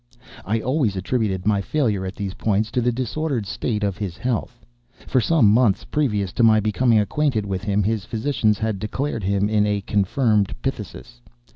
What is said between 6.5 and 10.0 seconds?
becoming acquainted with him, his physicians had declared him in a